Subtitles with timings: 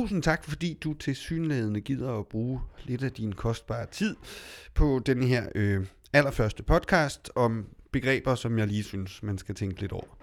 [0.00, 4.16] tusind tak, fordi du til synlædende gider at bruge lidt af din kostbare tid
[4.74, 9.80] på den her øh, allerførste podcast om begreber, som jeg lige synes, man skal tænke
[9.80, 10.18] lidt over.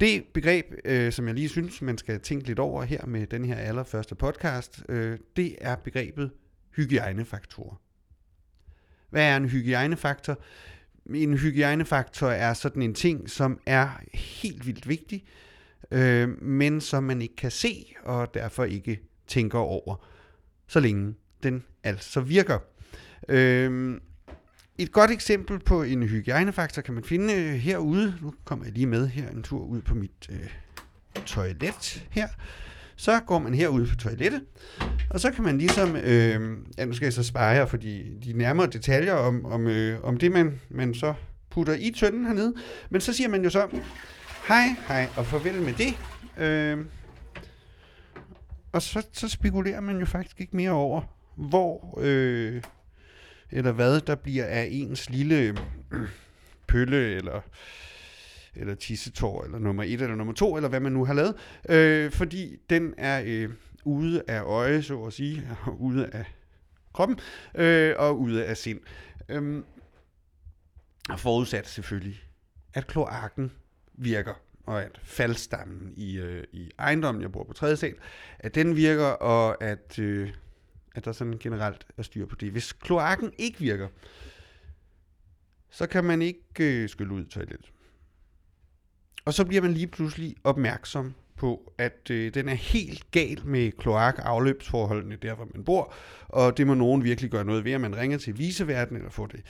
[0.00, 3.44] Det begreb, øh, som jeg lige synes, man skal tænke lidt over her med den
[3.44, 6.30] her allerførste podcast, øh, det er begrebet
[6.76, 7.80] hygiejnefaktorer.
[9.10, 10.38] Hvad er en hygiejnefaktor?
[11.14, 15.24] En hygiejnefaktor er sådan en ting, som er helt vildt vigtig,
[15.90, 20.06] øh, men som man ikke kan se, og derfor ikke tænker over,
[20.66, 22.58] så længe den altså virker.
[23.28, 24.00] Øh,
[24.78, 28.14] et godt eksempel på en hygiejnefaktor kan man finde øh, herude.
[28.22, 30.48] Nu kommer jeg lige med her en tur ud på mit øh,
[31.26, 32.28] toilet her.
[32.96, 34.42] Så går man herude på toilettet,
[35.10, 38.04] og så kan man ligesom, øh, ja nu skal jeg så spare jer for de,
[38.24, 41.14] de nærmere detaljer om, om, øh, om det, man, man så
[41.50, 42.54] putter i tønden hernede.
[42.90, 43.68] Men så siger man jo så,
[44.48, 45.98] hej, hej og farvel med det.
[46.44, 46.86] Øh,
[48.72, 51.02] og så, så spekulerer man jo faktisk ikke mere over,
[51.36, 51.98] hvor...
[52.02, 52.62] Øh,
[53.50, 55.36] eller hvad der bliver af ens lille
[55.92, 56.08] øh,
[56.66, 57.40] pølle, eller,
[58.54, 61.34] eller tissetår, eller nummer et, eller nummer to, eller hvad man nu har lavet,
[61.68, 63.50] øh, fordi den er øh,
[63.84, 66.24] ude af øje, så at sige, og ude af
[66.92, 67.18] kroppen,
[67.54, 68.80] øh, og ude af sind.
[69.28, 69.62] Øh,
[71.16, 72.22] forudsat selvfølgelig,
[72.74, 73.52] at kloakken
[73.96, 74.34] virker,
[74.66, 77.94] og at faldstammen i, øh, i ejendommen, jeg bor på tredje sal,
[78.38, 79.98] at den virker, og at...
[79.98, 80.32] Øh,
[80.96, 82.50] at der sådan generelt er styr på det.
[82.50, 83.88] Hvis kloakken ikke virker,
[85.70, 86.42] så kan man ikke
[86.82, 87.72] øh, skylle ud i toilettet.
[89.24, 93.72] Og så bliver man lige pludselig opmærksom på, at øh, den er helt gal med
[93.72, 95.94] kloak-afløbsforholdene der, hvor man bor,
[96.28, 99.26] og det må nogen virkelig gøre noget ved, at man ringer til viseverden eller får
[99.26, 99.42] det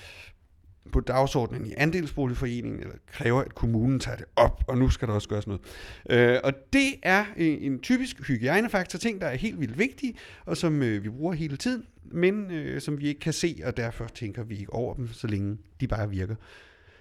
[0.93, 5.15] på dagsordenen i andelsboligforeningen, eller kræver, at kommunen tager det op, og nu skal der
[5.15, 5.63] også gøres noget.
[6.11, 10.15] Øh, og det er en typisk hygiejnefaktor, ting, der er helt vildt vigtige,
[10.45, 13.77] og som øh, vi bruger hele tiden, men øh, som vi ikke kan se, og
[13.77, 16.35] derfor tænker vi ikke over dem, så længe de bare virker.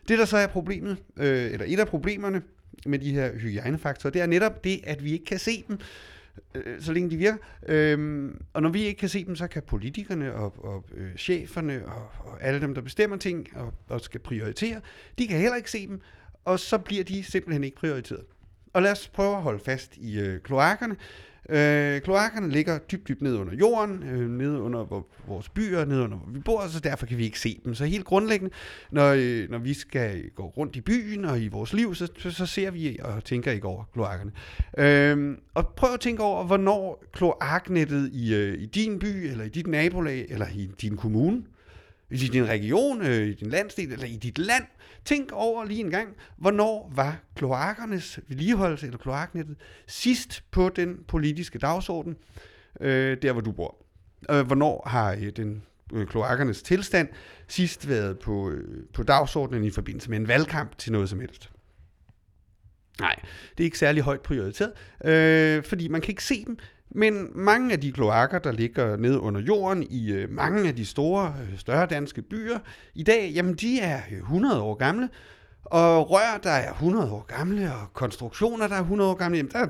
[0.07, 2.41] Det, der så er problemet, øh, eller et af problemerne
[2.85, 5.79] med de her hygiejnefaktorer, det er netop det, at vi ikke kan se dem,
[6.55, 7.37] øh, så længe de virker.
[7.67, 11.85] Øhm, og når vi ikke kan se dem, så kan politikerne og, og øh, cheferne
[11.85, 14.81] og, og alle dem, der bestemmer ting og, og skal prioritere,
[15.17, 16.01] de kan heller ikke se dem,
[16.45, 18.25] og så bliver de simpelthen ikke prioriteret.
[18.75, 20.95] Og lad os prøve at holde fast i øh, kloakkerne.
[21.49, 26.17] Øh, kloakkerne ligger dybt, dybt ned under jorden, øh, ned under vores byer, ned under
[26.17, 27.75] hvor vi bor, så derfor kan vi ikke se dem.
[27.75, 28.53] Så helt grundlæggende,
[28.91, 32.31] når, øh, når vi skal gå rundt i byen og i vores liv, så, så,
[32.31, 34.31] så ser vi og tænker ikke over kloakkerne.
[34.77, 39.49] Øh, og prøv at tænke over, hvornår kloaknettet i, øh, i din by, eller i
[39.49, 41.43] dit nabolag, eller i din kommune,
[42.11, 44.65] i din region, øh, i din landsdel, eller i dit land,
[45.05, 49.55] Tænk over lige en gang, hvornår var kloakkernes vedligeholdelse eller kloaknettet
[49.87, 52.15] sidst på den politiske dagsorden,
[52.81, 53.85] øh, der hvor du bor.
[54.29, 55.63] Øh, hvornår har øh, den
[55.93, 57.09] øh, kloakkernes tilstand
[57.47, 61.51] sidst været på, øh, på dagsordenen i forbindelse med en valgkamp til noget som helst?
[62.99, 63.15] Nej,
[63.57, 64.73] det er ikke særlig højt prioriteret,
[65.05, 66.57] øh, fordi man kan ikke se dem.
[66.91, 70.85] Men mange af de kloakker, der ligger nede under jorden i øh, mange af de
[70.85, 72.59] store, øh, større danske byer
[72.95, 75.09] i dag, jamen de er øh, 100 år gamle,
[75.65, 79.51] og rør, der er 100 år gamle, og konstruktioner, der er 100 år gamle, jamen
[79.51, 79.65] der,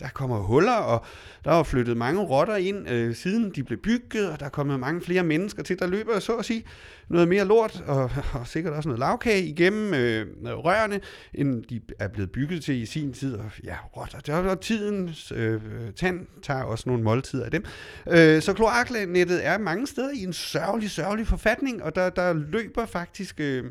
[0.00, 1.04] der kommer huller, og
[1.44, 4.80] der er flyttet mange rotter ind, øh, siden de blev bygget, og der er kommet
[4.80, 6.64] mange flere mennesker til, der løber, så at sige,
[7.08, 11.00] noget mere lort, og, og sikkert også noget lavkage igennem øh, rørene,
[11.34, 13.34] end de er blevet bygget til i sin tid.
[13.34, 15.60] Og ja, rotter, det er tidens øh,
[15.96, 17.64] tand tager også nogle måltider af dem.
[18.10, 22.86] Øh, så kloaknettet er mange steder i en sørgelig, sørgelig forfatning, og der, der løber
[22.86, 23.40] faktisk...
[23.40, 23.64] Øh,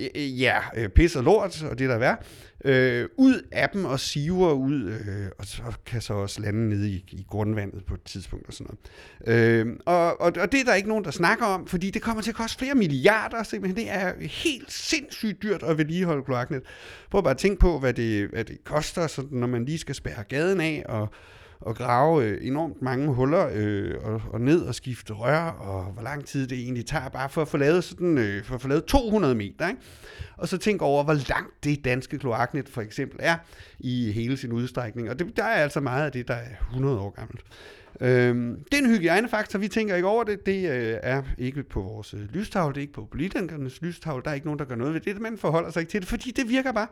[0.00, 2.16] Øh, ja, øh, pis og lort, og det der er
[2.64, 6.90] øh, ud af dem og siver ud, øh, og så kan så også lande nede
[6.90, 8.76] i, i grundvandet på et tidspunkt og sådan
[9.26, 9.40] noget.
[9.40, 12.22] Øh, og, og, og det er der ikke nogen, der snakker om, fordi det kommer
[12.22, 13.76] til at koste flere milliarder, simpelthen.
[13.76, 16.62] Det er helt sindssygt dyrt at vedligeholde kloaknet.
[17.10, 19.94] Prøv bare at tænke på, hvad det, hvad det koster, sådan, når man lige skal
[19.94, 21.08] spærre gaden af, og
[21.68, 26.02] at grave øh, enormt mange huller øh, og, og ned og skifte rør, og hvor
[26.02, 28.68] lang tid det egentlig tager bare for at få lavet, sådan, øh, for at få
[28.68, 29.68] lavet 200 meter.
[29.68, 29.80] Ikke?
[30.36, 33.36] Og så tænk over, hvor langt det danske kloaknet for eksempel er
[33.78, 35.10] i hele sin udstrækning.
[35.10, 37.44] Og det, der er altså meget af det, der er 100 år gammelt.
[38.00, 40.46] Øhm, det er en hygiejnefaktor, vi tænker ikke over det.
[40.46, 44.30] Det øh, er ikke på vores øh, lystavle, det er ikke på politikernes lystavle, der
[44.30, 45.20] er ikke nogen, der gør noget ved det.
[45.20, 46.88] Man forholder sig ikke til det, fordi det virker bare.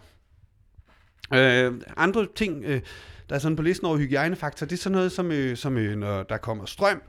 [1.34, 2.81] Øh, andre ting, øh,
[3.29, 5.97] der er sådan på listen over hygiejnefaktorer, det er sådan noget som, øh, som øh,
[5.97, 7.03] når der kommer strøm.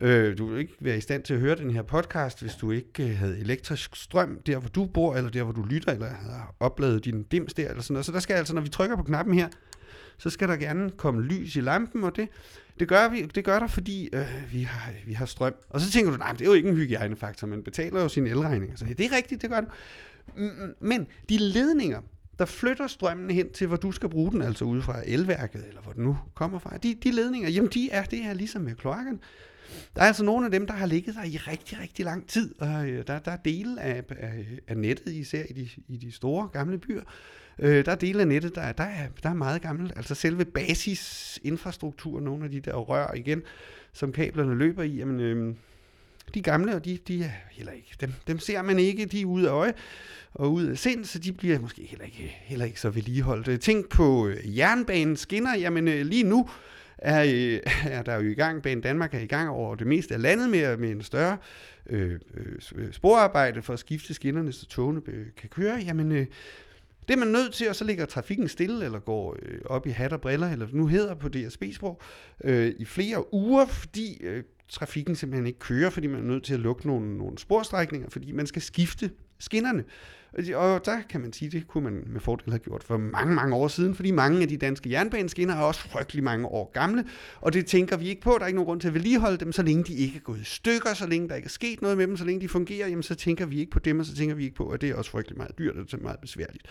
[0.00, 2.70] Øh, du vil ikke være i stand til at høre den her podcast, hvis du
[2.70, 6.06] ikke øh, havde elektrisk strøm der, hvor du bor, eller der, hvor du lytter, eller
[6.06, 8.06] har opladet din dims der, eller sådan noget.
[8.06, 9.48] Så der skal altså, når vi trykker på knappen her,
[10.18, 12.28] så skal der gerne komme lys i lampen, og det,
[12.80, 15.54] det gør, vi, det gør der, fordi øh, vi, har, vi har strøm.
[15.70, 18.26] Og så tænker du, nej, det er jo ikke en hygiejnefaktor, man betaler jo sin
[18.26, 18.78] elregning.
[18.78, 19.70] Så det er rigtigt, det gør det.
[20.80, 22.00] Men de ledninger,
[22.38, 25.80] der flytter strømmen hen til, hvor du skal bruge den, altså ude fra elværket, eller
[25.80, 28.74] hvor den nu kommer fra, de, de ledninger, jamen de er, det er ligesom med
[28.74, 29.20] kloakken.
[29.96, 32.54] Der er altså nogle af dem, der har ligget der i rigtig, rigtig lang tid,
[32.60, 36.12] og øh, der, der er dele af, af, af nettet, især i de, i de
[36.12, 37.02] store gamle byer,
[37.58, 39.92] øh, der er dele af nettet, der, der, er, der er meget gammelt.
[39.96, 43.42] Altså selve basisinfrastruktur, nogle af de der rør igen,
[43.92, 45.54] som kablerne løber i, jamen, øh,
[46.34, 49.24] de gamle, og de, de er heller ikke, dem, dem ser man ikke, de er
[49.24, 49.72] ude af øje
[50.34, 53.60] og ud af sind, så de bliver måske heller ikke, heller ikke så vedligeholdt.
[53.60, 56.48] Tænk på øh, jernbanens skinner, jamen øh, lige nu
[56.98, 57.60] er, øh,
[57.98, 60.50] er der jo i gang, Banen Danmark er i gang over det meste af landet
[60.50, 61.36] med, med en større
[61.90, 62.18] øh,
[62.92, 65.02] sporarbejde for at skifte skinnerne, så togene
[65.36, 66.26] kan køre, jamen øh,
[67.08, 69.90] det er man nødt til, og så ligger trafikken stille, eller går øh, op i
[69.90, 72.00] hat og briller, eller nu hedder på DSB-sprog,
[72.44, 76.54] øh, i flere uger, fordi øh, trafikken simpelthen ikke kører, fordi man er nødt til
[76.54, 79.84] at lukke nogle, nogle sporstrækninger, fordi man skal skifte skinnerne.
[80.54, 83.56] Og der kan man sige, det kunne man med fordel have gjort for mange, mange
[83.56, 87.04] år siden, fordi mange af de danske jernbaneskinner er også frygtelig mange år gamle,
[87.40, 88.30] og det tænker vi ikke på.
[88.30, 90.40] Der er ikke nogen grund til at vedligeholde dem, så længe de ikke er gået
[90.40, 92.88] i stykker, så længe der ikke er sket noget med dem, så længe de fungerer,
[92.88, 94.90] jamen så tænker vi ikke på dem, og så tænker vi ikke på, at det
[94.90, 96.62] er også frygtelig meget dyrt, og det er meget besværligt.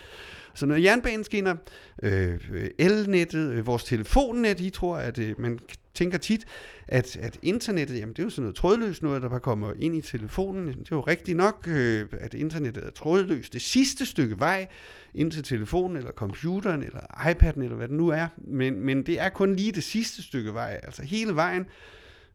[0.54, 1.56] Så når jernbaneskinner,
[2.02, 2.38] øh,
[2.78, 5.58] elnettet, øh, vores telefonnet, I tror, at øh, man
[5.94, 6.44] tænker tit,
[6.88, 9.96] at, at internettet, jamen det er jo sådan noget trådløst noget, der bare kommer ind
[9.96, 10.66] i telefonen.
[10.66, 13.52] Det er jo rigtigt nok, øh, at internettet er trådløst.
[13.52, 14.66] Det sidste stykke vej
[15.14, 18.28] ind til telefonen, eller computeren, eller iPad'en, eller hvad det nu er.
[18.36, 20.80] Men, men det er kun lige det sidste stykke vej.
[20.82, 21.66] Altså hele vejen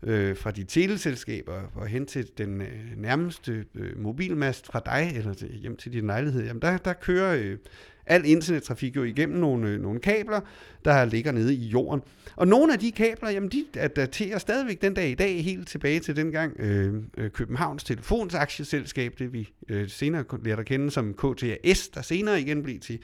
[0.04, 5.34] øh, fra de teleselskaber og hen til den øh, nærmeste øh, mobilmast fra dig, eller
[5.34, 7.58] til, hjem til din lejlighed, jamen der, der kører øh,
[8.06, 10.42] al internettrafik jo igennem nogle, øh, nogle kabler,
[10.86, 12.02] der ligger nede i jorden.
[12.36, 13.66] Og nogle af de kabler, jamen de
[13.96, 19.14] daterer stadigvæk den dag i dag helt tilbage til dengang øh, øh Københavns Telefons aktieselskab,
[19.20, 23.00] det vi øh, senere lærte at kende som KTAS, der senere igen blev til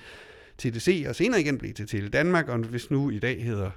[0.57, 3.71] TDC, og senere igen blev til Tele Danmark, og hvis nu i dag hedder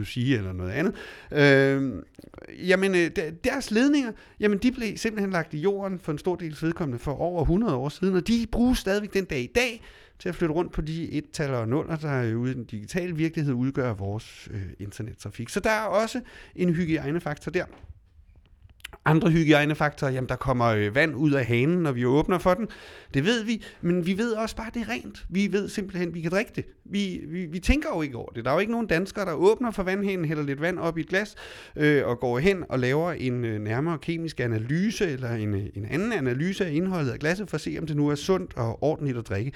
[0.00, 0.94] UC eller noget andet.
[1.32, 3.10] Øhm, øh, jamen,
[3.44, 7.12] deres ledninger, jamen, de blev simpelthen lagt i jorden for en stor del vedkommende for
[7.12, 9.82] over 100 år siden, og de bruges stadigvæk den dag i dag
[10.18, 13.54] til at flytte rundt på de et-tal og nuller, der ude i den digitale virkelighed
[13.54, 15.48] udgør vores øh, internettrafik.
[15.48, 16.20] Så der er også
[16.56, 17.64] en hygiejnefaktor der.
[19.06, 22.68] Andre hygiejnefaktorer, jamen der kommer øh, vand ud af hanen, når vi åbner for den.
[23.14, 25.26] Det ved vi, men vi ved også bare, at det er rent.
[25.28, 26.64] Vi ved simpelthen, at vi kan drikke det.
[26.84, 28.44] Vi, vi, vi tænker jo ikke over det.
[28.44, 31.00] Der er jo ikke nogen danskere, der åbner for vandhanen, hælder lidt vand op i
[31.00, 31.34] et glas,
[31.76, 35.86] øh, og går hen og laver en øh, nærmere kemisk analyse, eller en, øh, en
[35.90, 38.82] anden analyse af indholdet af glasset, for at se, om det nu er sundt og
[38.82, 39.52] ordentligt at drikke.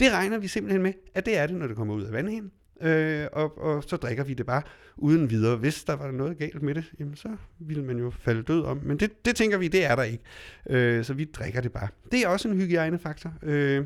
[0.00, 2.50] Det regner vi simpelthen med, at det er det, når det kommer ud af vandhanen.
[2.82, 4.62] Øh, og, og så drikker vi det bare
[4.96, 5.56] uden videre.
[5.56, 8.80] Hvis der var noget galt med det, jamen så ville man jo falde død om.
[8.82, 10.24] Men det, det tænker vi, det er der ikke.
[10.70, 11.88] Øh, så vi drikker det bare.
[12.12, 13.34] Det er også en hygiejnefaktor.
[13.42, 13.84] Øh,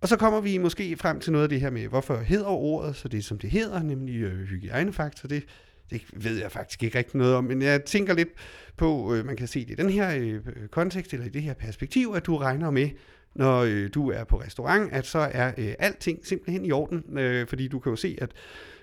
[0.00, 2.96] og så kommer vi måske frem til noget af det her med, hvorfor hedder ordet
[2.96, 5.28] så det, som det hedder, nemlig øh, hygiejnefaktor.
[5.28, 5.44] Det,
[5.90, 8.28] det ved jeg faktisk ikke rigtig noget om, men jeg tænker lidt
[8.76, 10.40] på, øh, man kan se det i den her øh,
[10.70, 12.88] kontekst, eller i det her perspektiv, at du regner med,
[13.34, 17.46] når øh, du er på restaurant, at så er øh, alting simpelthen i orden, øh,
[17.48, 18.32] fordi du kan jo se, at,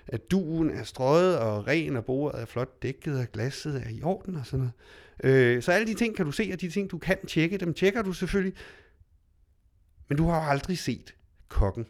[0.06, 4.02] at duen er strøget og ren, og bordet er flot dækket, og glasset er i
[4.02, 4.72] orden og sådan noget.
[5.24, 7.74] Øh, så alle de ting kan du se, og de ting, du kan tjekke, dem
[7.74, 8.54] tjekker du selvfølgelig.
[10.08, 11.14] Men du har jo aldrig set
[11.48, 11.86] kokken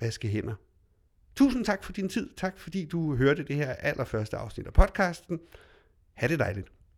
[0.00, 0.54] vaske hænder.
[1.36, 2.30] Tusind tak for din tid.
[2.36, 5.40] Tak fordi du hørte det her allerførste afsnit af podcasten.
[6.14, 6.68] Ha' det dejligt.